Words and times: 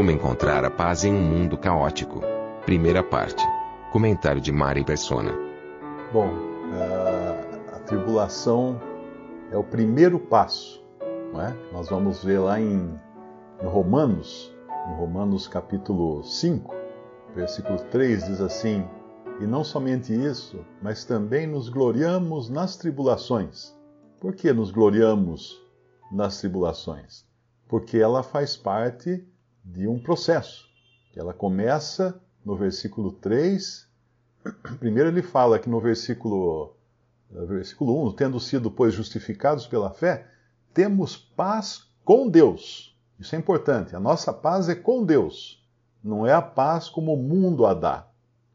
Como 0.00 0.10
encontrar 0.10 0.64
a 0.64 0.70
paz 0.70 1.04
em 1.04 1.12
um 1.12 1.20
mundo 1.20 1.58
caótico. 1.58 2.22
Primeira 2.64 3.02
parte. 3.02 3.46
Comentário 3.92 4.40
de 4.40 4.50
Mari 4.50 4.82
Persona. 4.82 5.30
Bom, 6.10 6.30
a, 6.72 7.76
a 7.76 7.80
tribulação 7.80 8.80
é 9.52 9.58
o 9.58 9.62
primeiro 9.62 10.18
passo, 10.18 10.82
não 11.34 11.42
é? 11.42 11.54
Nós 11.70 11.90
vamos 11.90 12.24
ver 12.24 12.38
lá 12.38 12.58
em, 12.58 12.98
em 13.62 13.66
Romanos, 13.66 14.56
em 14.88 14.94
Romanos 14.94 15.46
capítulo 15.46 16.24
5, 16.24 16.74
versículo 17.34 17.78
3 17.90 18.24
diz 18.24 18.40
assim: 18.40 18.88
E 19.38 19.46
não 19.46 19.62
somente 19.62 20.14
isso, 20.14 20.64
mas 20.80 21.04
também 21.04 21.46
nos 21.46 21.68
gloriamos 21.68 22.48
nas 22.48 22.74
tribulações. 22.78 23.78
Por 24.18 24.34
que 24.34 24.50
nos 24.50 24.70
gloriamos 24.70 25.62
nas 26.10 26.38
tribulações? 26.38 27.26
Porque 27.68 27.98
ela 27.98 28.22
faz 28.22 28.56
parte 28.56 29.28
de 29.72 29.86
um 29.86 29.98
processo. 29.98 30.68
Ela 31.16 31.32
começa 31.32 32.20
no 32.44 32.56
versículo 32.56 33.12
3. 33.12 33.88
Primeiro 34.78 35.08
ele 35.08 35.22
fala 35.22 35.58
que 35.58 35.68
no 35.68 35.80
versículo, 35.80 36.74
versículo 37.30 38.06
1, 38.08 38.12
tendo 38.12 38.40
sido, 38.40 38.70
pois, 38.70 38.94
justificados 38.94 39.66
pela 39.66 39.90
fé, 39.90 40.26
temos 40.72 41.16
paz 41.16 41.88
com 42.04 42.28
Deus. 42.28 42.96
Isso 43.18 43.34
é 43.34 43.38
importante. 43.38 43.94
A 43.94 44.00
nossa 44.00 44.32
paz 44.32 44.68
é 44.68 44.74
com 44.74 45.04
Deus. 45.04 45.62
Não 46.02 46.26
é 46.26 46.32
a 46.32 46.42
paz 46.42 46.88
como 46.88 47.14
o 47.14 47.22
mundo 47.22 47.66
a 47.66 47.74
dá. 47.74 48.06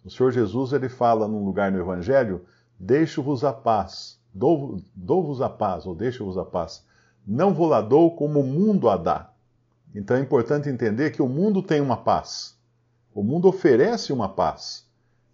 O 0.03 0.09
Senhor 0.09 0.31
Jesus 0.31 0.73
ele 0.73 0.90
fala 0.90 1.28
num 1.28 1.44
lugar 1.45 1.72
no 1.72 1.80
Evangelho: 1.80 2.45
Deixo-vos 2.80 3.44
a 3.44 3.53
paz, 3.53 4.20
dou-vos 4.34 4.84
dou 4.95 5.44
a 5.44 5.50
paz, 5.50 5.86
ou 5.86 5.95
deixo-vos 5.95 6.38
a 6.38 6.45
paz. 6.45 6.86
Não 7.25 7.53
vou 7.53 7.68
lá 7.68 7.81
dou 7.81 8.16
como 8.16 8.40
o 8.40 8.44
mundo 8.44 8.90
a 8.90 8.97
dá. 8.97 9.31
Então 9.96 10.18
é 10.18 10.20
importante 10.20 10.68
entender 10.68 11.12
que 11.12 11.22
o 11.22 11.28
mundo 11.28 11.64
tem 11.64 11.80
uma 11.80 11.96
paz. 11.96 12.58
O 13.14 13.24
mundo 13.24 13.48
oferece 13.48 14.12
uma 14.12 14.28
paz. 14.28 14.86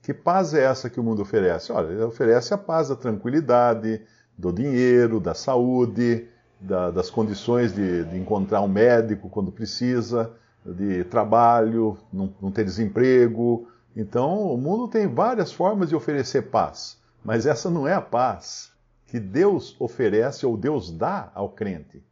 Que 0.03 0.13
paz 0.13 0.53
é 0.53 0.63
essa 0.63 0.89
que 0.89 0.99
o 0.99 1.03
mundo 1.03 1.23
oferece? 1.23 1.71
Olha, 1.71 1.91
ele 1.91 2.03
oferece 2.03 2.53
a 2.53 2.57
paz 2.57 2.89
da 2.89 2.95
tranquilidade, 2.95 4.01
do 4.37 4.53
dinheiro, 4.53 5.19
da 5.19 5.33
saúde, 5.33 6.27
da, 6.59 6.91
das 6.91 7.09
condições 7.09 7.73
de, 7.73 8.03
de, 8.05 8.17
encontrar 8.17 8.61
um 8.61 8.67
médico 8.67 9.29
quando 9.29 9.51
precisa, 9.51 10.31
de 10.63 11.03
trabalho, 11.05 11.97
não, 12.13 12.33
não 12.39 12.51
ter 12.51 12.63
desemprego. 12.63 13.67
Então, 13.95 14.53
o 14.53 14.57
mundo 14.57 14.87
tem 14.87 15.07
várias 15.07 15.51
formas 15.51 15.89
de 15.89 15.95
oferecer 15.95 16.43
paz, 16.43 16.99
mas 17.23 17.45
essa 17.47 17.69
não 17.69 17.87
é 17.87 17.93
a 17.93 18.01
paz 18.01 18.71
que 19.07 19.19
Deus 19.19 19.75
oferece 19.79 20.45
ou 20.45 20.55
Deus 20.55 20.91
dá 20.91 21.31
ao 21.33 21.49
crente. 21.49 22.03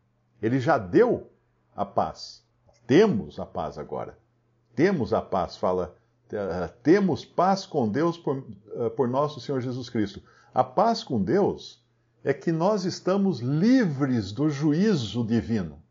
Ele 0.41 0.59
já 0.59 0.77
deu 0.77 1.28
a 1.79 1.85
paz. 1.85 2.43
Temos 2.85 3.39
a 3.39 3.45
paz 3.45 3.77
agora. 3.77 4.17
Temos 4.75 5.13
a 5.13 5.21
paz, 5.21 5.55
fala. 5.55 5.95
Temos 6.83 7.23
paz 7.23 7.65
com 7.65 7.87
Deus 7.87 8.17
por, 8.17 8.43
por 8.97 9.07
nosso 9.07 9.39
Senhor 9.39 9.61
Jesus 9.61 9.89
Cristo. 9.89 10.21
A 10.53 10.61
paz 10.61 11.05
com 11.05 11.23
Deus 11.23 11.81
é 12.21 12.33
que 12.33 12.51
nós 12.51 12.83
estamos 12.83 13.39
livres 13.39 14.33
do 14.33 14.49
juízo 14.49 15.23
divino, 15.23 15.81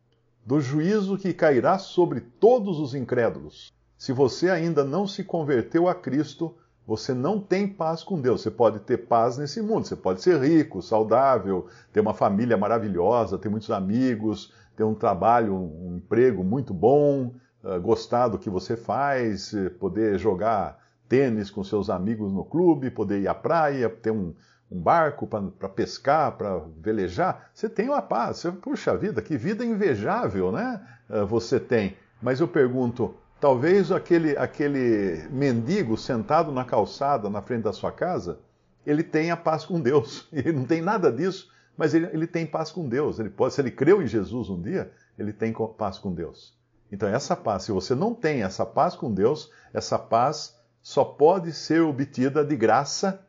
do 0.45 0.61
juízo 0.61 1.17
que 1.17 1.33
cairá 1.33 1.79
sobre 1.79 2.21
todos 2.21 2.79
os 2.79 2.95
incrédulos. 2.95 3.73
Se 3.97 4.13
você 4.13 4.51
ainda 4.51 4.85
não 4.85 5.07
se 5.07 5.25
converteu 5.25 5.89
a 5.89 5.95
Cristo, 5.95 6.55
você 6.87 7.15
não 7.15 7.41
tem 7.41 7.67
paz 7.67 8.03
com 8.03 8.21
Deus. 8.21 8.43
Você 8.43 8.51
pode 8.51 8.81
ter 8.81 8.99
paz 9.07 9.39
nesse 9.39 9.63
mundo, 9.63 9.87
você 9.87 9.97
pode 9.97 10.21
ser 10.21 10.39
rico, 10.39 10.83
saudável, 10.83 11.67
ter 11.95 12.01
uma 12.01 12.13
família 12.13 12.59
maravilhosa, 12.59 13.39
ter 13.39 13.49
muitos 13.49 13.71
amigos, 13.71 14.53
ter 14.79 14.85
um 14.85 14.95
trabalho, 14.95 15.57
um 15.57 15.97
emprego 15.97 16.45
muito 16.45 16.73
bom, 16.73 17.35
gostar 17.83 18.29
do 18.29 18.39
que 18.39 18.49
você 18.49 18.77
faz, 18.77 19.53
poder 19.81 20.21
jogar 20.21 20.79
tênis 21.09 21.51
com 21.51 21.65
seus 21.65 21.91
amigos 21.91 22.33
no 22.33 22.45
clube, 22.45 22.89
poder 22.89 23.21
ir 23.21 23.27
à 23.27 23.35
praia, 23.35 23.91
ter 23.91 24.13
um, 24.13 24.33
um 24.71 24.81
barco 24.81 25.27
para 25.27 25.69
pescar, 25.69 26.37
para 26.37 26.61
velejar, 26.81 27.51
você 27.53 27.69
tem 27.69 27.89
uma 27.89 28.01
paz. 28.01 28.39
Você, 28.39 28.53
puxa 28.53 28.97
vida, 28.97 29.21
que 29.21 29.37
vida 29.37 29.65
invejável, 29.65 30.53
né? 30.53 30.81
Você 31.29 31.59
tem. 31.59 31.97
Mas 32.23 32.39
eu 32.39 32.47
pergunto, 32.47 33.17
talvez 33.41 33.91
aquele, 33.91 34.37
aquele 34.37 35.27
mendigo 35.29 35.97
sentado 35.97 36.53
na 36.53 36.65
calçada 36.65 37.29
na 37.29 37.43
frente 37.43 37.65
da 37.65 37.73
sua 37.73 37.91
casa, 37.91 38.39
ele 38.87 39.03
tenha 39.03 39.37
paz 39.37 39.65
com 39.65 39.81
Deus. 39.81 40.29
Ele 40.33 40.53
não 40.53 40.65
tem 40.65 40.81
nada 40.81 41.11
disso, 41.11 41.51
mas 41.79 41.95
ele, 41.95 42.07
ele 42.07 42.27
tem 42.27 42.45
paz 42.45 42.73
com 42.73 42.89
Deus. 42.89 43.21
Ele 43.21 43.31
pode, 43.31 43.55
se 43.55 43.61
ele 43.61 43.71
creu 43.71 44.03
em 44.03 44.07
Jesus 44.07 44.51
um 44.51 44.61
dia, 44.61 44.91
ele 45.17 45.33
tem 45.33 45.55
paz 45.79 45.97
com 45.97 46.13
Deus. 46.13 46.59
Então 46.91 47.09
essa 47.09 47.37
paz, 47.37 47.63
se 47.63 47.73
você 47.73 47.95
não 47.95 48.13
tem 48.13 48.43
essa 48.43 48.67
paz 48.67 48.97
com 48.97 49.15
Deus, 49.15 49.51
essa 49.73 49.97
paz 49.97 50.59
só 50.83 51.05
pode 51.05 51.53
ser 51.53 51.83
obtida 51.83 52.45
de 52.45 52.57
graça 52.57 53.25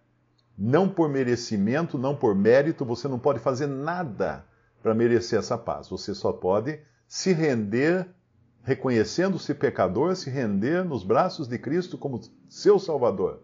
não 0.57 0.89
por 0.89 1.07
merecimento, 1.07 1.97
não 1.97 2.15
por 2.15 2.35
mérito, 2.35 2.83
você 2.83 3.07
não 3.07 3.19
pode 3.19 3.39
fazer 3.39 3.67
nada 3.67 4.43
para 4.81 4.95
merecer 4.95 5.39
essa 5.39 5.57
paz. 5.57 5.87
Você 5.87 6.13
só 6.15 6.33
pode 6.33 6.79
se 7.07 7.31
render, 7.31 8.09
reconhecendo-se 8.63 9.53
pecador, 9.53 10.15
se 10.15 10.29
render 10.29 10.83
nos 10.83 11.03
braços 11.03 11.47
de 11.47 11.57
Cristo 11.57 11.97
como 11.97 12.19
seu 12.49 12.79
Salvador 12.79 13.41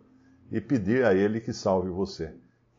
e 0.52 0.60
pedir 0.60 1.06
a 1.06 1.14
Ele 1.14 1.40
que 1.40 1.54
salve 1.54 1.90
você. 1.90 2.34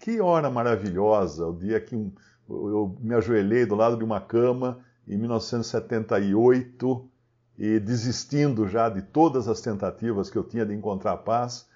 Que 0.07 0.21
hora 0.21 0.49
maravilhosa, 0.49 1.49
o 1.49 1.53
dia 1.53 1.81
que 1.81 1.97
um, 1.97 2.13
eu 2.49 2.97
me 3.01 3.13
ajoelhei 3.13 3.67
do 3.67 3.75
lado 3.75 3.97
de 3.97 4.05
uma 4.05 4.21
cama 4.21 4.79
em 5.05 5.19
1978 5.19 7.11
e 7.59 7.81
desistindo 7.81 8.69
já 8.69 8.89
de 8.89 9.03
todas 9.03 9.49
as 9.49 9.61
tentativas 9.61 10.31
que 10.31 10.39
eu 10.39 10.45
tinha 10.45 10.65
de 10.65 10.73
encontrar 10.73 11.17
paz 11.17 11.69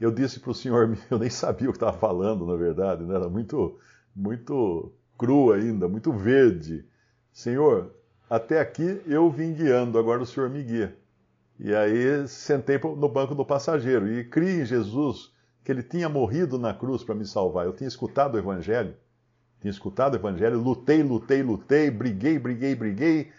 eu 0.00 0.10
disse 0.10 0.40
para 0.40 0.50
o 0.50 0.54
senhor, 0.54 0.96
eu 1.10 1.18
nem 1.18 1.28
sabia 1.28 1.68
o 1.68 1.72
que 1.72 1.76
estava 1.76 1.92
falando, 1.98 2.46
na 2.46 2.56
verdade, 2.56 3.04
né? 3.04 3.16
era 3.16 3.28
muito, 3.28 3.78
muito 4.16 4.90
cru 5.18 5.52
ainda, 5.52 5.86
muito 5.86 6.10
verde. 6.10 6.86
Senhor, 7.34 7.94
até 8.30 8.60
aqui 8.60 9.02
eu 9.06 9.30
vim 9.30 9.52
guiando, 9.52 9.98
agora 9.98 10.22
o 10.22 10.26
senhor 10.26 10.48
me 10.48 10.62
guia. 10.62 10.96
E 11.60 11.74
aí 11.74 12.26
sentei 12.28 12.78
no 12.78 13.10
banco 13.10 13.34
do 13.34 13.44
passageiro 13.44 14.10
e 14.10 14.24
criei 14.24 14.62
em 14.62 14.64
Jesus 14.64 15.33
que 15.64 15.72
ele 15.72 15.82
tinha 15.82 16.08
morrido 16.08 16.58
na 16.58 16.74
cruz 16.74 17.02
para 17.02 17.14
me 17.14 17.24
salvar. 17.24 17.64
Eu 17.64 17.72
tinha 17.72 17.88
escutado 17.88 18.34
o 18.34 18.38
Evangelho, 18.38 18.94
tinha 19.60 19.70
escutado 19.70 20.12
o 20.12 20.16
Evangelho, 20.16 20.60
lutei, 20.60 21.02
lutei, 21.02 21.42
lutei, 21.42 21.90
briguei, 21.90 22.38
briguei, 22.38 22.74
briguei. 22.74 23.32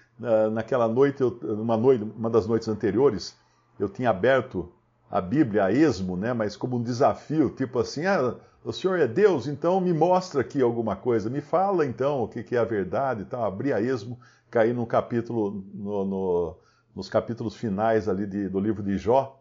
Naquela 0.52 0.88
noite, 0.88 1.24
uma 1.24 1.78
noite, 1.78 2.04
uma 2.04 2.30
das 2.30 2.48
noites 2.48 2.68
anteriores, 2.68 3.38
eu 3.78 3.90
tinha 3.90 4.10
aberto 4.10 4.72
a 5.12 5.22
Bíblia 5.22 5.66
a 5.66 5.72
esmo, 5.72 6.18
né? 6.18 6.34
mas 6.34 6.56
como 6.56 6.78
um 6.78 6.82
desafio, 6.82 7.50
tipo 7.50 7.80
assim, 7.80 8.06
ah, 8.06 8.36
o 8.64 8.74
Senhor 8.74 8.98
é 8.98 9.08
Deus, 9.08 9.46
então 9.46 9.80
me 9.80 9.94
mostra 9.94 10.42
aqui 10.42 10.62
alguma 10.62 10.96
coisa, 10.96 11.30
me 11.30 11.42
fala 11.42 11.86
então 11.86 12.24
o 12.24 12.28
que, 12.28 12.56
é 12.56 12.58
a 12.58 12.64
verdade 12.64 13.22
e 13.22 13.26
tal. 13.26 13.44
Abri 13.46 13.72
a 13.72 13.80
esmo, 13.80 14.20
caí 14.50 14.74
no 14.74 14.88
capítulo, 14.88 15.64
no, 15.74 16.06
no, 16.06 16.58
nos 16.96 17.08
capítulos 17.08 17.56
finais 17.56 18.10
ali 18.10 18.26
de, 18.26 18.50
do 18.50 18.60
livro 18.60 18.82
de 18.82 18.98
Jó, 18.98 19.40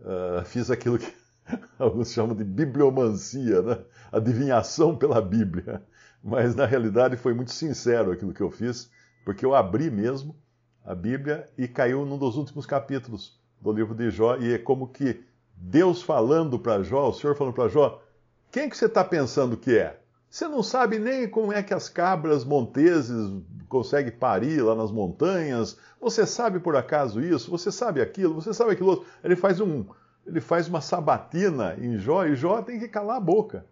uh, 0.00 0.44
fiz 0.46 0.70
aquilo 0.70 0.98
que 0.98 1.12
alguns 1.78 2.12
chamam 2.12 2.34
de 2.34 2.44
bibliomancia, 2.44 3.62
né? 3.62 3.78
adivinhação 4.12 4.96
pela 4.96 5.20
Bíblia. 5.20 5.82
Mas 6.22 6.54
na 6.54 6.66
realidade 6.66 7.16
foi 7.16 7.32
muito 7.32 7.52
sincero 7.52 8.12
aquilo 8.12 8.34
que 8.34 8.42
eu 8.42 8.50
fiz, 8.50 8.90
porque 9.24 9.44
eu 9.44 9.54
abri 9.54 9.90
mesmo 9.90 10.36
a 10.84 10.94
Bíblia 10.94 11.48
e 11.56 11.66
caiu 11.66 12.04
num 12.04 12.18
dos 12.18 12.36
últimos 12.36 12.66
capítulos 12.66 13.38
do 13.60 13.72
livro 13.72 13.94
de 13.94 14.10
Jó, 14.10 14.36
e 14.36 14.54
é 14.54 14.58
como 14.58 14.88
que 14.88 15.22
Deus 15.54 16.02
falando 16.02 16.58
para 16.58 16.82
Jó, 16.82 17.08
o 17.08 17.12
Senhor 17.12 17.36
falando 17.36 17.54
para 17.54 17.68
Jó, 17.68 18.02
quem 18.50 18.68
que 18.68 18.76
você 18.76 18.86
está 18.86 19.04
pensando 19.04 19.56
que 19.56 19.76
é? 19.76 20.00
Você 20.28 20.46
não 20.46 20.62
sabe 20.62 20.98
nem 20.98 21.28
como 21.28 21.52
é 21.52 21.62
que 21.62 21.74
as 21.74 21.88
cabras 21.88 22.44
monteses 22.44 23.42
conseguem 23.68 24.12
parir 24.12 24.62
lá 24.62 24.74
nas 24.74 24.90
montanhas. 24.92 25.76
Você 26.00 26.24
sabe 26.24 26.60
por 26.60 26.76
acaso 26.76 27.20
isso? 27.20 27.50
Você 27.50 27.72
sabe 27.72 28.00
aquilo? 28.00 28.34
Você 28.34 28.54
sabe 28.54 28.72
aquilo 28.72 28.90
outro? 28.90 29.06
Ele 29.24 29.34
faz 29.34 29.60
um, 29.60 29.84
ele 30.26 30.40
faz 30.40 30.68
uma 30.68 30.80
sabatina 30.80 31.76
em 31.78 31.98
Jó 31.98 32.24
e 32.24 32.34
Jó 32.34 32.62
tem 32.62 32.78
que 32.78 32.88
calar 32.88 33.16
a 33.16 33.20
boca, 33.20 33.66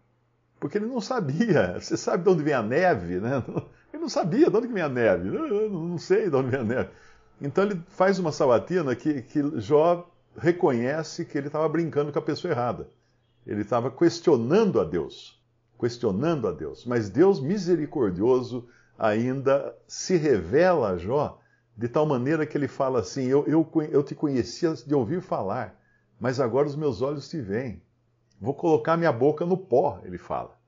porque 0.59 0.79
ele 0.79 0.87
não 0.87 1.01
sabia. 1.01 1.79
Você 1.81 1.97
sabe 1.97 2.25
de 2.25 2.31
onde 2.31 2.43
vem 2.43 2.55
a 2.55 2.63
neve, 2.63 3.21
né? 3.21 3.43
Ele 3.91 4.03
não 4.03 4.09
sabia 4.11 4.51
de 4.51 4.57
onde 4.57 4.67
vinha 4.67 4.85
a 4.85 4.89
neve. 4.89 5.35
Eu 5.35 5.71
não 5.71 5.97
sei 5.97 6.29
de 6.29 6.37
onde 6.37 6.51
vinha 6.51 6.61
a 6.61 6.65
neve. 6.65 6.91
Então 7.41 7.65
ele 7.65 7.81
faz 7.89 8.19
uma 8.19 8.31
sabatina 8.31 8.95
que, 8.95 9.23
que 9.23 9.61
Jó 9.61 10.11
reconhece 10.37 11.25
que 11.25 11.39
ele 11.39 11.47
estava 11.47 11.69
brincando 11.69 12.13
com 12.13 12.19
a 12.19 12.23
pessoa 12.23 12.53
errada. 12.53 12.89
Ele 13.47 13.63
estava 13.63 13.91
questionando 13.91 14.79
a 14.79 14.85
Deus. 14.85 15.43
Questionando 15.81 16.47
a 16.47 16.53
Deus. 16.53 16.85
Mas 16.85 17.09
Deus 17.09 17.41
misericordioso 17.41 18.69
ainda 18.99 19.75
se 19.87 20.17
revela 20.17 20.91
a 20.91 20.99
Jó 20.99 21.41
de 21.77 21.89
tal 21.89 22.05
maneira 22.05 22.45
que 22.45 22.59
ele 22.59 22.69
fala 22.69 23.01
assim: 23.01 23.25
eu, 23.27 23.45
eu, 23.47 23.67
eu 23.91 24.03
te 24.03 24.15
conhecia 24.15 24.75
de 24.75 24.95
ouvir 24.95 25.23
falar, 25.23 25.78
mas 26.21 26.41
agora 26.41 26.67
os 26.67 26.77
meus 26.77 27.03
olhos 27.03 27.29
te 27.29 27.41
veem. 27.41 27.83
Vou 28.41 28.55
colocar 28.55 28.97
minha 28.97 29.13
boca 29.13 29.45
no 29.45 29.57
pó, 29.57 30.01
ele 30.05 30.19
fala. 30.19 30.59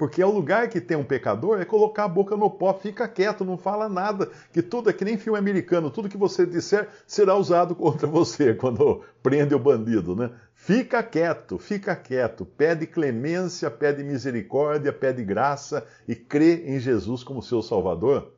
Porque 0.00 0.22
é 0.22 0.24
o 0.24 0.30
lugar 0.30 0.70
que 0.70 0.80
tem 0.80 0.96
um 0.96 1.04
pecador 1.04 1.60
é 1.60 1.64
colocar 1.66 2.04
a 2.04 2.08
boca 2.08 2.34
no 2.34 2.48
pó, 2.48 2.72
fica 2.72 3.06
quieto, 3.06 3.44
não 3.44 3.58
fala 3.58 3.86
nada, 3.86 4.30
que 4.50 4.62
tudo 4.62 4.88
é 4.88 4.94
que 4.94 5.04
nem 5.04 5.18
filme 5.18 5.38
americano, 5.38 5.90
tudo 5.90 6.08
que 6.08 6.16
você 6.16 6.46
disser 6.46 6.88
será 7.06 7.36
usado 7.36 7.74
contra 7.74 8.06
você 8.08 8.54
quando 8.54 9.02
prende 9.22 9.54
o 9.54 9.58
bandido, 9.58 10.16
né? 10.16 10.30
Fica 10.54 11.02
quieto, 11.02 11.58
fica 11.58 11.94
quieto, 11.94 12.46
pede 12.46 12.86
clemência, 12.86 13.70
pede 13.70 14.02
misericórdia, 14.02 14.90
pede 14.90 15.22
graça 15.22 15.86
e 16.08 16.14
crê 16.14 16.64
em 16.64 16.80
Jesus 16.80 17.22
como 17.22 17.42
seu 17.42 17.60
Salvador. 17.60 18.32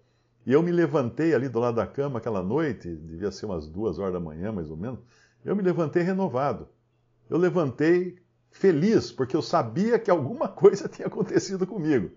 E 0.44 0.53
eu 0.53 0.64
me 0.64 0.73
levantei 0.73 1.32
ali 1.32 1.49
do 1.49 1.61
lado 1.61 1.76
da 1.76 1.87
cama 1.87 2.19
aquela 2.19 2.43
noite, 2.43 2.88
devia 2.88 3.31
ser 3.31 3.47
umas 3.47 3.69
duas 3.69 4.00
horas 4.00 4.14
da 4.14 4.19
manhã 4.19 4.50
mais 4.50 4.69
ou 4.69 4.76
menos, 4.76 4.99
eu 5.44 5.56
me 5.56 5.62
levantei 5.62 6.02
renovado. 6.02 6.68
Eu 7.28 7.38
levantei 7.38 8.18
feliz, 8.50 9.10
porque 9.10 9.36
eu 9.36 9.42
sabia 9.42 9.98
que 9.98 10.10
alguma 10.10 10.46
coisa 10.48 10.88
tinha 10.88 11.08
acontecido 11.08 11.66
comigo. 11.66 12.10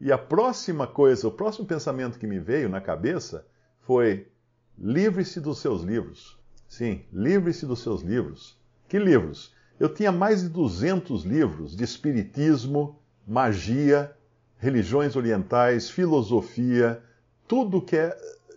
E 0.00 0.10
a 0.10 0.18
próxima 0.18 0.86
coisa, 0.86 1.28
o 1.28 1.32
próximo 1.32 1.66
pensamento 1.66 2.18
que 2.18 2.26
me 2.26 2.38
veio 2.38 2.68
na 2.68 2.80
cabeça 2.80 3.46
foi: 3.80 4.28
livre-se 4.76 5.40
dos 5.40 5.58
seus 5.58 5.82
livros. 5.82 6.38
Sim, 6.68 7.04
livre-se 7.12 7.66
dos 7.66 7.80
seus 7.80 8.02
livros. 8.02 8.58
Que 8.88 8.98
livros? 8.98 9.54
Eu 9.78 9.88
tinha 9.88 10.10
mais 10.10 10.42
de 10.42 10.48
200 10.48 11.24
livros 11.24 11.76
de 11.76 11.84
espiritismo, 11.84 12.98
magia, 13.26 14.16
religiões 14.58 15.16
orientais, 15.16 15.90
filosofia, 15.90 17.02
tudo 17.46 17.82
que 17.82 17.96
é 17.96 18.16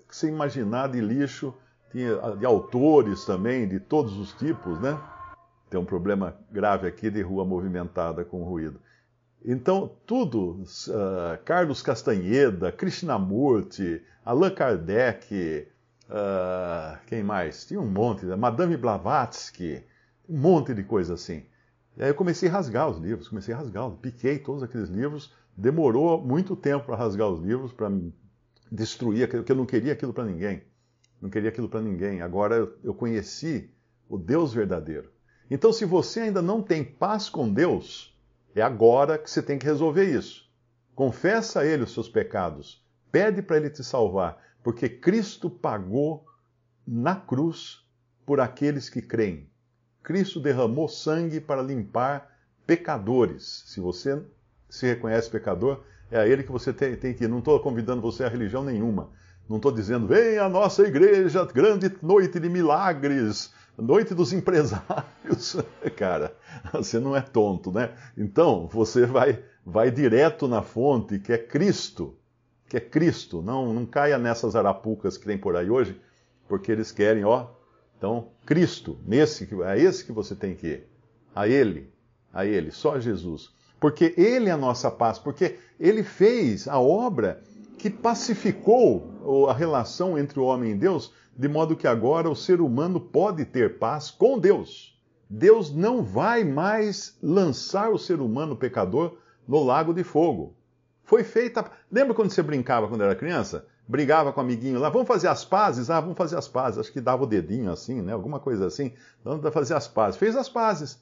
você 0.09 0.27
imaginar 0.27 0.89
de 0.89 1.01
lixo, 1.01 1.53
tinha 1.91 2.35
de 2.37 2.45
autores 2.45 3.25
também, 3.25 3.67
de 3.67 3.79
todos 3.79 4.17
os 4.17 4.33
tipos, 4.33 4.79
né? 4.79 4.99
Tem 5.69 5.79
um 5.79 5.85
problema 5.85 6.35
grave 6.51 6.87
aqui 6.87 7.09
de 7.09 7.21
rua 7.21 7.43
movimentada 7.43 8.23
com 8.23 8.43
ruído. 8.43 8.79
Então, 9.43 9.91
tudo, 10.05 10.61
uh, 10.61 11.43
Carlos 11.45 11.81
Castanheda, 11.81 12.71
Krishnamurti, 12.71 14.01
Allan 14.25 14.49
Kardec, 14.51 15.67
uh, 16.09 16.97
quem 17.07 17.23
mais? 17.23 17.65
Tinha 17.65 17.79
um 17.79 17.85
monte, 17.89 18.25
né? 18.25 18.35
Madame 18.35 18.75
Blavatsky, 18.75 19.83
um 20.27 20.37
monte 20.37 20.73
de 20.73 20.83
coisa 20.83 21.13
assim. 21.13 21.45
E 21.95 22.03
aí 22.03 22.09
eu 22.09 22.15
comecei 22.15 22.49
a 22.49 22.51
rasgar 22.51 22.89
os 22.89 22.97
livros, 22.97 23.27
comecei 23.27 23.53
a 23.53 23.57
rasgar, 23.57 23.89
piquei 23.91 24.37
todos 24.37 24.63
aqueles 24.63 24.89
livros, 24.89 25.33
demorou 25.55 26.21
muito 26.21 26.55
tempo 26.55 26.85
para 26.85 26.95
rasgar 26.95 27.27
os 27.27 27.39
livros, 27.39 27.73
para 27.73 27.91
destruir, 28.71 29.29
porque 29.29 29.51
eu 29.51 29.55
não 29.55 29.65
queria 29.65 29.93
aquilo 29.93 30.13
para 30.13 30.25
ninguém. 30.25 30.61
Não 31.21 31.29
queria 31.29 31.49
aquilo 31.49 31.69
para 31.69 31.81
ninguém. 31.81 32.21
Agora 32.21 32.71
eu 32.83 32.93
conheci 32.93 33.69
o 34.07 34.17
Deus 34.17 34.53
verdadeiro. 34.53 35.11
Então, 35.49 35.71
se 35.71 35.85
você 35.85 36.21
ainda 36.21 36.41
não 36.41 36.61
tem 36.61 36.83
paz 36.83 37.29
com 37.29 37.51
Deus, 37.51 38.17
é 38.53 38.61
agora 38.61 39.17
que 39.17 39.29
você 39.29 39.41
tem 39.41 39.57
que 39.57 39.65
resolver 39.65 40.03
isso. 40.03 40.49
Confessa 40.93 41.61
a 41.61 41.65
Ele 41.65 41.83
os 41.83 41.93
seus 41.93 42.09
pecados. 42.09 42.83
Pede 43.11 43.41
para 43.41 43.57
Ele 43.57 43.69
te 43.69 43.83
salvar, 43.83 44.37
porque 44.63 44.89
Cristo 44.89 45.49
pagou 45.49 46.25
na 46.85 47.15
cruz 47.15 47.85
por 48.25 48.39
aqueles 48.39 48.89
que 48.89 49.01
creem. 49.01 49.49
Cristo 50.03 50.39
derramou 50.39 50.87
sangue 50.87 51.39
para 51.39 51.61
limpar 51.61 52.35
pecadores. 52.65 53.63
Se 53.67 53.79
você 53.79 54.21
se 54.69 54.85
reconhece 54.85 55.29
pecador, 55.29 55.83
é 56.11 56.19
a 56.19 56.27
Ele 56.27 56.43
que 56.43 56.51
você 56.51 56.73
tem, 56.73 56.95
tem 56.95 57.13
que 57.13 57.23
ir. 57.23 57.27
Não 57.27 57.39
estou 57.39 57.59
convidando 57.59 58.01
você 58.01 58.23
a 58.23 58.29
religião 58.29 58.63
nenhuma. 58.63 59.11
Não 59.49 59.57
estou 59.57 59.71
dizendo, 59.71 60.07
vem 60.07 60.37
à 60.37 60.49
nossa 60.49 60.83
igreja, 60.83 61.45
grande 61.45 61.89
noite 62.01 62.37
de 62.37 62.49
milagres, 62.49 63.53
noite 63.77 64.13
dos 64.13 64.33
empresários. 64.33 65.55
Cara, 65.95 66.35
você 66.73 66.99
não 66.99 67.15
é 67.15 67.21
tonto, 67.21 67.71
né? 67.71 67.91
Então, 68.17 68.67
você 68.67 69.05
vai, 69.05 69.41
vai 69.65 69.89
direto 69.89 70.49
na 70.49 70.61
fonte, 70.61 71.17
que 71.17 71.31
é 71.31 71.37
Cristo. 71.37 72.13
Que 72.67 72.75
é 72.75 72.81
Cristo. 72.81 73.41
Não, 73.41 73.73
não 73.73 73.85
caia 73.85 74.17
nessas 74.17 74.53
arapucas 74.53 75.17
que 75.17 75.25
tem 75.25 75.37
por 75.37 75.55
aí 75.55 75.69
hoje, 75.69 75.97
porque 76.49 76.69
eles 76.69 76.91
querem, 76.91 77.23
ó. 77.23 77.47
Então, 77.97 78.27
Cristo, 78.45 78.99
nesse, 79.05 79.47
é 79.63 79.79
esse 79.79 80.03
que 80.03 80.11
você 80.11 80.35
tem 80.35 80.55
que 80.55 80.67
ir. 80.67 80.87
A 81.33 81.47
Ele, 81.47 81.89
a 82.33 82.45
Ele, 82.45 82.69
só 82.69 82.99
Jesus. 82.99 83.49
Porque 83.79 84.13
Ele 84.17 84.49
é 84.49 84.51
a 84.51 84.57
nossa 84.57 84.91
paz, 84.91 85.17
porque 85.17 85.57
Ele 85.79 86.03
fez 86.03 86.67
a 86.67 86.79
obra 86.79 87.41
que 87.77 87.89
pacificou 87.89 89.47
a 89.49 89.53
relação 89.53 90.17
entre 90.17 90.39
o 90.39 90.43
homem 90.43 90.71
e 90.71 90.75
Deus, 90.75 91.13
de 91.35 91.47
modo 91.47 91.75
que 91.75 91.87
agora 91.87 92.29
o 92.29 92.35
ser 92.35 92.59
humano 92.59 92.99
pode 92.99 93.45
ter 93.45 93.77
paz 93.77 94.09
com 94.09 94.39
Deus. 94.39 94.99
Deus 95.29 95.73
não 95.73 96.01
vai 96.01 96.43
mais 96.43 97.17
lançar 97.21 97.91
o 97.91 97.97
ser 97.97 98.19
humano 98.19 98.55
pecador 98.55 99.17
no 99.47 99.63
lago 99.63 99.93
de 99.93 100.03
fogo. 100.03 100.55
Foi 101.03 101.23
feita. 101.23 101.69
Lembra 101.91 102.13
quando 102.13 102.31
você 102.31 102.41
brincava 102.41 102.87
quando 102.87 103.03
era 103.03 103.15
criança? 103.15 103.65
Brigava 103.87 104.33
com 104.33 104.41
o 104.41 104.43
amiguinho 104.43 104.79
lá, 104.79 104.89
vamos 104.89 105.07
fazer 105.07 105.29
as 105.29 105.45
pazes? 105.45 105.89
Ah, 105.89 106.01
vamos 106.01 106.17
fazer 106.17 106.37
as 106.37 106.47
pazes. 106.47 106.79
Acho 106.79 106.91
que 106.91 106.99
dava 106.99 107.23
o 107.23 107.27
dedinho 107.27 107.71
assim, 107.71 108.01
né? 108.01 108.11
Alguma 108.11 108.39
coisa 108.39 108.65
assim. 108.65 108.91
Vamos 109.23 109.47
fazer 109.53 109.75
as 109.75 109.87
pazes. 109.87 110.19
Fez 110.19 110.35
as 110.35 110.49
pazes. 110.49 111.01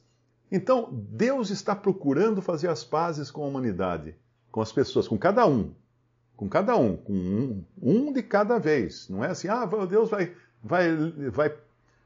Então, 0.52 0.90
Deus 0.92 1.50
está 1.50 1.76
procurando 1.76 2.42
fazer 2.42 2.68
as 2.68 2.84
pazes 2.84 3.32
com 3.32 3.44
a 3.44 3.48
humanidade, 3.48 4.16
com 4.52 4.62
as 4.62 4.72
pessoas, 4.72 5.08
com 5.08 5.18
cada 5.18 5.48
um. 5.48 5.74
Com 6.36 6.50
cada 6.50 6.76
um, 6.76 6.98
com 6.98 7.14
um, 7.14 7.64
um 7.82 8.14
de 8.14 8.22
cada 8.22 8.60
vez. 8.60 9.08
Não 9.10 9.24
é 9.24 9.30
assim, 9.30 9.48
ah, 9.48 9.66
Deus 9.88 10.10
vai, 10.10 10.34
vai, 10.64 10.96
vai, 11.32 11.54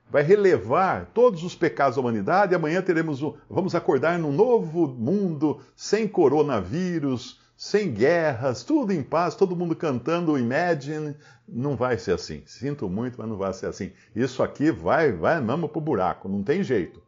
vai 0.10 0.24
relevar 0.24 1.10
todos 1.14 1.44
os 1.44 1.56
pecados 1.56 1.96
da 1.96 2.02
humanidade 2.02 2.54
e 2.54 2.56
amanhã 2.56 2.82
teremos 2.82 3.22
um, 3.24 3.34
vamos 3.50 3.74
acordar 3.74 4.20
num 4.20 4.32
novo 4.32 4.88
mundo 4.88 5.60
sem 5.76 6.08
coronavírus, 6.08 7.40
sem 7.60 7.92
guerras, 7.92 8.64
tudo 8.64 8.94
em 8.94 9.04
paz, 9.04 9.36
todo 9.36 9.56
mundo 9.56 9.76
cantando 9.76 10.38
Imagine. 10.38 11.16
Não 11.46 11.76
vai 11.76 11.98
ser 11.98 12.14
assim. 12.14 12.42
Sinto 12.46 12.88
muito, 12.88 13.18
mas 13.18 13.28
não 13.28 13.36
vai 13.36 13.54
ser 13.54 13.66
assim. 13.66 13.92
Isso 14.16 14.42
aqui 14.42 14.72
vai, 14.72 15.12
vai 15.12 15.42
mesmo 15.42 15.68
pro 15.68 15.82
buraco, 15.82 16.30
não 16.30 16.42
tem 16.42 16.64
jeito. 16.64 17.02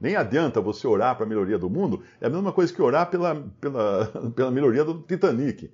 Nem 0.00 0.14
adianta 0.14 0.60
você 0.60 0.86
orar 0.86 1.16
para 1.16 1.24
a 1.24 1.28
melhoria 1.28 1.58
do 1.58 1.70
mundo, 1.70 2.02
é 2.20 2.26
a 2.26 2.30
mesma 2.30 2.52
coisa 2.52 2.72
que 2.72 2.80
orar 2.80 3.10
pela, 3.10 3.34
pela, 3.60 4.06
pela 4.36 4.50
melhoria 4.50 4.84
do 4.84 5.00
Titanic. 5.00 5.72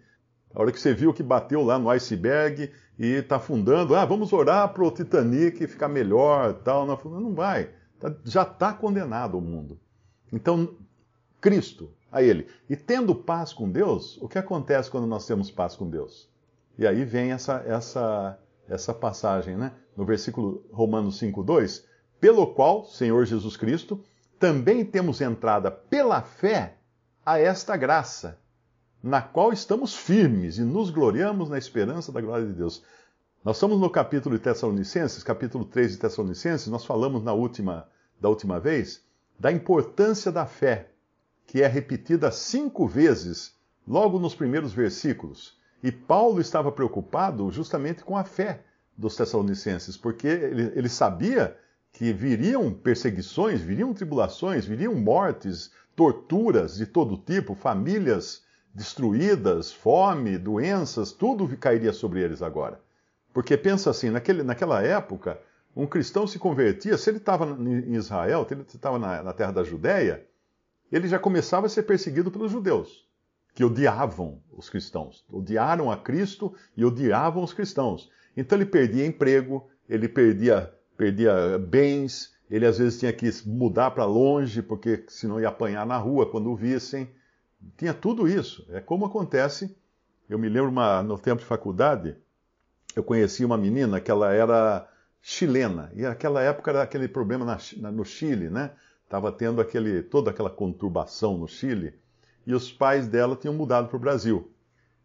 A 0.55 0.61
hora 0.61 0.73
que 0.73 0.79
você 0.79 0.93
viu 0.93 1.15
que 1.15 1.23
bateu 1.23 1.63
lá 1.63 1.79
no 1.79 1.89
iceberg 1.91 2.71
e 2.99 3.07
está 3.07 3.37
afundando, 3.37 3.95
ah, 3.95 4.05
vamos 4.05 4.33
orar 4.33 4.73
para 4.73 4.85
o 4.85 4.91
Titanic 4.91 5.67
ficar 5.67 5.89
melhor, 5.89 6.55
tal. 6.63 6.87
Não, 6.87 6.99
não 7.21 7.35
vai. 7.35 7.71
Tá, 7.99 8.15
já 8.25 8.43
está 8.43 8.73
condenado 8.73 9.39
o 9.39 9.41
mundo. 9.41 9.79
Então, 10.33 10.77
Cristo, 11.41 11.91
a 12.11 12.23
Ele. 12.23 12.47
E 12.69 12.77
tendo 12.77 13.15
paz 13.15 13.53
com 13.53 13.71
Deus, 13.71 14.19
o 14.21 14.29
que 14.29 14.39
acontece 14.39 14.91
quando 14.91 15.07
nós 15.07 15.27
temos 15.27 15.51
paz 15.51 15.75
com 15.75 15.89
Deus? 15.89 16.29
E 16.79 16.87
aí 16.87 17.05
vem 17.05 17.33
essa, 17.33 17.63
essa, 17.67 18.39
essa 18.69 18.93
passagem, 18.93 19.57
né? 19.57 19.73
No 19.97 20.05
versículo 20.05 20.65
Romanos 20.71 21.21
5,2, 21.21 21.85
pelo 22.21 22.47
qual, 22.55 22.85
Senhor 22.85 23.25
Jesus 23.25 23.57
Cristo, 23.57 24.03
também 24.39 24.85
temos 24.85 25.21
entrada 25.21 25.71
pela 25.71 26.21
fé 26.21 26.77
a 27.25 27.39
esta 27.39 27.77
graça 27.77 28.42
na 29.03 29.21
qual 29.21 29.53
estamos 29.53 29.97
firmes 29.97 30.59
e 30.59 30.63
nos 30.63 30.91
gloriamos 30.91 31.51
na 31.51 31.59
esperança 31.59 32.13
da 32.13 32.21
glória 32.21 32.47
de 32.47 32.53
Deus. 32.53 32.85
Nós 33.45 33.57
estamos 33.57 33.81
no 33.81 33.91
capítulo 33.91 34.37
de 34.37 34.45
Tessalonicenses, 34.45 35.25
capítulo 35.25 35.65
3 35.65 35.93
de 35.93 35.99
Tessalonicenses, 35.99 36.69
nós 36.69 36.85
falamos 36.85 37.25
na 37.25 37.33
última, 37.33 37.89
da 38.21 38.29
última 38.29 38.61
vez 38.61 39.03
da 39.41 39.51
importância 39.51 40.31
da 40.31 40.47
fé, 40.47 40.91
que 41.49 41.63
é 41.63 41.67
repetida 41.67 42.31
cinco 42.31 42.87
vezes 42.87 43.57
logo 43.89 44.21
nos 44.21 44.37
primeiros 44.37 44.73
versículos. 44.73 45.59
E 45.83 45.91
Paulo 45.91 46.41
estava 46.41 46.71
preocupado 46.71 47.51
justamente 47.51 48.05
com 48.05 48.17
a 48.17 48.23
fé 48.23 48.63
dos 48.97 49.17
Tessalonicenses, 49.17 49.97
porque 49.97 50.29
ele, 50.29 50.73
ele 50.77 50.89
sabia 50.89 51.59
que 51.93 52.13
viriam 52.13 52.73
perseguições, 52.73 53.61
viriam 53.61 53.93
tribulações, 53.93 54.65
viriam 54.65 54.95
mortes, 54.95 55.73
torturas 55.97 56.77
de 56.77 56.87
todo 56.87 57.17
tipo, 57.17 57.57
famílias 57.57 58.42
destruídas, 58.75 59.73
fome, 59.73 60.39
doenças, 60.39 61.13
tudo 61.13 61.57
cairia 61.57 61.93
sobre 61.93 62.21
eles 62.21 62.43
agora. 62.43 62.81
Porque 63.33 63.57
pensa 63.57 63.91
assim, 63.91 64.11
naquele, 64.11 64.43
naquela 64.43 64.83
época, 64.83 65.39
um 65.75 65.87
cristão 65.87 66.27
se 66.27 66.39
convertia, 66.39 66.99
se 66.99 67.11
ele 67.11 67.19
estava 67.19 67.47
em 67.47 67.95
Israel, 67.95 68.45
se 68.47 68.55
ele 68.55 68.63
estava 68.63 68.99
na, 68.99 69.23
na 69.23 69.33
terra 69.33 69.53
da 69.53 69.65
Judéia, 69.65 70.27
ele 70.91 71.09
já 71.09 71.19
começava 71.19 71.67
a 71.67 71.71
ser 71.71 71.85
perseguido 71.85 72.31
pelos 72.31 72.53
judeus. 72.53 73.07
que 73.55 73.65
odiavam 73.65 74.41
os 74.53 74.69
cristãos. 74.71 75.25
Odiaram 75.31 75.91
a 75.91 75.97
Cristo 75.97 76.55
e 76.77 76.85
odiavam 76.85 77.43
os 77.43 77.53
cristãos. 77.53 78.11
Então 78.37 78.57
ele 78.57 78.67
perdia 78.67 79.07
emprego, 79.07 79.69
ele 79.89 80.09
perdia, 80.09 80.73
perdia 80.97 81.59
bens, 81.59 82.33
ele 82.51 82.67
às 82.67 82.79
vezes 82.79 82.99
tinha 82.99 83.13
que 83.13 83.31
mudar 83.47 83.91
para 83.91 84.05
longe, 84.05 84.63
porque 84.63 85.05
senão 85.09 85.41
ia 85.41 85.49
apanhar 85.49 85.87
na 85.87 85.99
rua 85.99 86.31
quando 86.31 86.51
o 86.51 86.57
vissem. 86.57 87.09
Tinha 87.77 87.95
tudo 87.95 88.29
isso. 88.29 88.67
É 88.71 88.81
como 88.81 89.07
acontece. 89.07 89.77
Eu 90.29 90.39
me 90.39 90.49
lembro 90.49 90.71
uma, 90.71 91.03
no 91.03 91.19
tempo 91.19 91.41
de 91.41 91.47
faculdade, 91.47 92.17
eu 92.95 93.03
conheci 93.03 93.45
uma 93.45 93.59
menina 93.59 94.01
que 94.01 94.11
ela 94.11 94.33
era 94.33 94.89
chilena. 95.21 95.91
E 95.95 96.03
naquela 96.03 96.43
época 96.43 96.71
era 96.71 96.83
aquele 96.83 97.09
problema 97.09 97.45
na, 97.45 97.91
no 97.91 98.05
Chile, 98.05 98.49
né? 98.49 98.73
Estava 99.05 99.31
tendo 99.31 99.61
aquele, 99.61 100.03
toda 100.03 100.31
aquela 100.31 100.51
conturbação 100.51 101.37
no 101.37 101.47
Chile. 101.47 101.95
E 102.47 102.55
os 102.55 102.73
pais 102.73 103.07
dela 103.07 103.37
tinham 103.37 103.55
mudado 103.55 103.89
para 103.89 103.97
o 103.97 104.01
Brasil. 104.01 104.51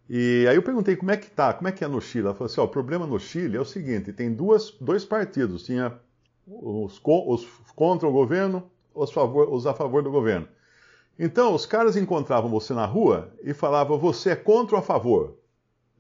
E 0.10 0.46
aí 0.50 0.56
eu 0.56 0.64
perguntei 0.64 0.96
como 0.96 1.12
é 1.12 1.18
que 1.18 1.30
tá, 1.30 1.54
como 1.54 1.68
é 1.68 1.72
que 1.72 1.84
é 1.84 1.88
no 1.88 2.02
Chile. 2.02 2.26
Ela 2.26 2.34
falou 2.34 2.46
assim: 2.46 2.62
ó, 2.62 2.64
o 2.64 2.70
problema 2.70 3.06
no 3.06 3.20
Chile 3.20 3.58
é 3.58 3.62
o 3.62 3.66
seguinte: 3.66 4.14
tem 4.14 4.34
duas, 4.34 4.72
dois 4.80 5.04
partidos. 5.04 5.64
Tinha 5.64 5.94
os, 6.48 7.02
os 7.04 7.48
contra 7.76 8.08
o 8.08 8.12
governo, 8.12 8.72
os, 8.94 9.12
favor, 9.12 9.52
os 9.54 9.68
a 9.68 9.74
favor 9.74 10.02
do 10.02 10.10
governo. 10.10 10.48
Então, 11.19 11.53
os 11.53 11.65
caras 11.65 11.97
encontravam 11.97 12.50
você 12.50 12.74
na 12.74 12.86
rua 12.86 13.33
e 13.43 13.53
falavam: 13.53 13.97
você 13.97 14.31
é 14.31 14.36
contra 14.36 14.75
ou 14.75 14.79
a 14.79 14.83
favor? 14.83 15.38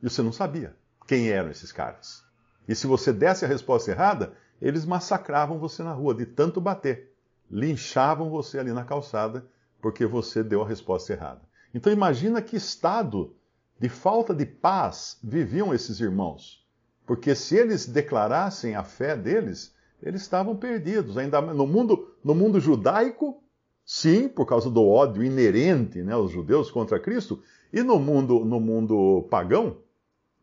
E 0.01 0.09
você 0.09 0.21
não 0.21 0.31
sabia 0.31 0.75
quem 1.07 1.29
eram 1.29 1.49
esses 1.49 1.71
caras. 1.71 2.23
E 2.67 2.75
se 2.75 2.85
você 2.85 3.11
desse 3.11 3.45
a 3.45 3.47
resposta 3.47 3.91
errada, 3.91 4.33
eles 4.61 4.85
massacravam 4.85 5.57
você 5.57 5.81
na 5.81 5.93
rua, 5.93 6.13
de 6.13 6.25
tanto 6.25 6.59
bater. 6.59 7.15
Linchavam 7.49 8.29
você 8.29 8.59
ali 8.59 8.71
na 8.71 8.83
calçada, 8.83 9.45
porque 9.81 10.05
você 10.05 10.43
deu 10.43 10.61
a 10.61 10.67
resposta 10.67 11.13
errada. 11.13 11.41
Então 11.73 11.91
imagina 11.91 12.41
que 12.41 12.57
estado 12.57 13.35
de 13.79 13.87
falta 13.87 14.33
de 14.33 14.45
paz 14.45 15.17
viviam 15.23 15.73
esses 15.73 15.99
irmãos. 15.99 16.65
Porque 17.05 17.33
se 17.35 17.55
eles 17.55 17.85
declarassem 17.85 18.75
a 18.75 18.83
fé 18.83 19.15
deles, 19.15 19.73
eles 20.01 20.21
estavam 20.21 20.55
perdidos. 20.57 21.17
Ainda 21.17 21.39
no 21.39 21.65
mundo, 21.65 22.15
no 22.23 22.35
mundo 22.35 22.59
judaico, 22.59 23.41
sim, 23.87 24.27
por 24.27 24.45
causa 24.45 24.69
do 24.69 24.85
ódio 24.85 25.23
inerente 25.23 26.03
né, 26.03 26.11
aos 26.11 26.29
judeus 26.29 26.69
contra 26.69 26.99
Cristo, 26.99 27.41
e 27.71 27.81
no 27.81 27.97
mundo, 27.97 28.43
no 28.43 28.59
mundo 28.59 29.25
pagão, 29.31 29.77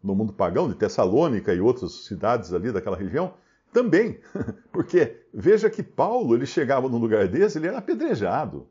no 0.03 0.15
mundo 0.15 0.33
pagão, 0.33 0.67
de 0.67 0.75
Tessalônica 0.75 1.53
e 1.53 1.61
outras 1.61 2.07
cidades 2.07 2.55
ali 2.55 2.73
daquela 2.73 2.97
região, 2.97 3.35
também. 3.71 4.19
Porque 4.73 5.21
veja 5.33 5.69
que 5.69 5.83
Paulo, 5.83 6.35
ele 6.35 6.47
chegava 6.47 6.89
num 6.89 6.99
lugar 6.99 7.29
desse, 7.29 7.59
ele 7.59 7.69
era 7.69 7.79
apedrejado. 7.79 8.67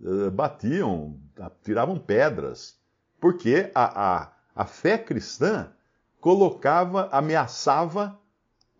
Eh, 0.00 0.30
batiam, 0.30 1.18
tiravam 1.64 1.98
pedras. 1.98 2.78
Porque 3.20 3.70
a, 3.74 4.22
a, 4.22 4.32
a 4.54 4.64
fé 4.64 4.98
cristã 4.98 5.72
colocava, 6.20 7.08
ameaçava 7.10 8.18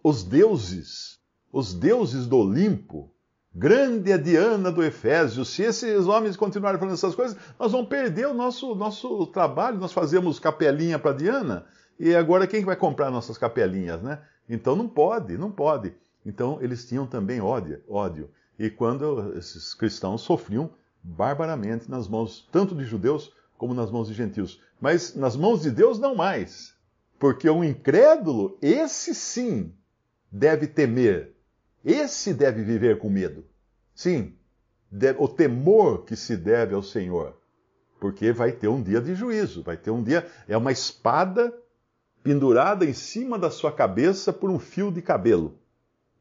os 0.04 0.22
deuses, 0.22 1.20
os 1.52 1.74
deuses 1.74 2.26
do 2.26 2.38
Olimpo. 2.38 3.12
Grande 3.54 4.10
é 4.10 4.16
Diana 4.16 4.72
do 4.72 4.82
Efésio. 4.82 5.44
Se 5.44 5.62
esses 5.62 6.06
homens 6.06 6.36
continuarem 6.36 6.78
falando 6.78 6.94
essas 6.94 7.14
coisas, 7.14 7.36
nós 7.58 7.70
vamos 7.70 7.88
perder 7.88 8.26
o 8.26 8.32
nosso, 8.32 8.74
nosso 8.74 9.26
trabalho. 9.26 9.78
Nós 9.78 9.92
fazemos 9.92 10.38
capelinha 10.38 10.98
para 10.98 11.12
Diana 11.12 11.66
e 11.98 12.14
agora 12.14 12.46
quem 12.46 12.64
vai 12.64 12.76
comprar 12.76 13.10
nossas 13.10 13.36
capelinhas, 13.36 14.02
né? 14.02 14.20
Então 14.48 14.74
não 14.74 14.88
pode, 14.88 15.36
não 15.36 15.50
pode. 15.50 15.92
Então 16.24 16.58
eles 16.62 16.88
tinham 16.88 17.06
também 17.06 17.42
ódio, 17.42 17.82
ódio. 17.86 18.30
E 18.58 18.70
quando 18.70 19.36
esses 19.36 19.74
cristãos 19.74 20.22
sofriam 20.22 20.70
barbaramente 21.02 21.90
nas 21.90 22.08
mãos 22.08 22.48
tanto 22.50 22.74
de 22.74 22.84
judeus 22.84 23.34
como 23.58 23.74
nas 23.74 23.90
mãos 23.90 24.08
de 24.08 24.14
gentios. 24.14 24.60
Mas 24.80 25.14
nas 25.14 25.36
mãos 25.36 25.60
de 25.60 25.70
Deus 25.70 25.98
não 25.98 26.14
mais. 26.14 26.74
Porque 27.18 27.48
um 27.50 27.62
incrédulo, 27.62 28.56
esse 28.62 29.14
sim, 29.14 29.72
deve 30.30 30.66
temer. 30.66 31.36
Esse 31.84 32.32
deve 32.32 32.62
viver 32.62 32.98
com 32.98 33.08
medo. 33.08 33.44
Sim, 33.94 34.34
o 35.18 35.28
temor 35.28 36.04
que 36.04 36.16
se 36.16 36.36
deve 36.36 36.74
ao 36.74 36.82
Senhor. 36.82 37.36
Porque 38.00 38.32
vai 38.32 38.52
ter 38.52 38.68
um 38.68 38.82
dia 38.82 39.00
de 39.00 39.14
juízo, 39.14 39.62
vai 39.62 39.76
ter 39.76 39.90
um 39.90 40.02
dia. 40.02 40.26
É 40.48 40.56
uma 40.56 40.72
espada 40.72 41.52
pendurada 42.22 42.84
em 42.84 42.92
cima 42.92 43.38
da 43.38 43.50
sua 43.50 43.72
cabeça 43.72 44.32
por 44.32 44.50
um 44.50 44.58
fio 44.58 44.90
de 44.90 45.02
cabelo. 45.02 45.58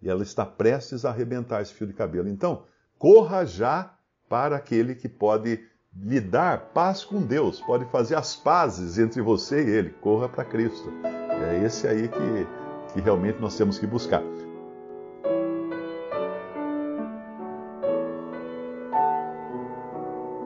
E 0.01 0.10
ela 0.10 0.24
está 0.24 0.46
prestes 0.46 1.06
a 1.06 1.10
arrebentar 1.10 1.62
esse 1.62 1.74
fio 1.74 1.88
de 1.88 1.94
cabelo. 1.94 2.27
Então, 2.27 2.63
corra 2.98 3.46
já 3.46 3.94
para 4.27 4.56
aquele 4.56 4.96
que 4.96 5.10
pode 5.10 5.60
lhe 5.94 6.22
dar 6.22 6.70
paz 6.74 7.03
com 7.03 7.22
Deus, 7.22 7.60
pode 7.60 7.86
fazer 7.86 8.15
as 8.15 8.36
pazes 8.36 8.98
entre 8.98 9.22
você 9.22 9.63
e 9.63 9.70
ele. 9.70 9.89
Corra 10.01 10.30
para 10.30 10.46
Cristo. 10.46 10.91
É 11.03 11.63
esse 11.65 11.88
aí 11.88 12.08
que, 12.08 12.94
que 12.94 13.01
realmente 13.01 13.39
nós 13.39 13.58
temos 13.58 13.77
que 13.77 13.86
buscar. 13.86 14.24